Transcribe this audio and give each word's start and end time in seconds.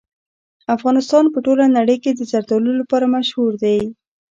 افغانستان 0.75 1.25
په 1.33 1.39
ټوله 1.45 1.65
نړۍ 1.77 1.97
کې 2.03 2.11
د 2.13 2.21
زردالو 2.31 2.71
لپاره 2.81 3.05
مشهور 3.15 3.51
دی. 3.63 3.79